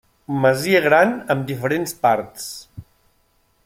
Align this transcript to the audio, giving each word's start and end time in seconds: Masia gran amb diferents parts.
Masia 0.45 0.79
gran 0.85 1.13
amb 1.35 1.45
diferents 1.51 1.95
parts. 2.07 2.51